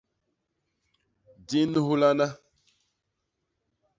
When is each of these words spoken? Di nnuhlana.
Di 1.47 1.61
nnuhlana. 1.65 2.27